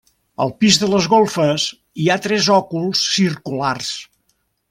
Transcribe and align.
Al 0.43 0.51
pis 0.63 0.77
de 0.83 0.87
les 0.93 1.07
golfes 1.11 1.65
hi 2.05 2.09
ha 2.09 2.17
tres 2.25 2.49
òculs 2.57 3.05
circulars. 3.19 3.93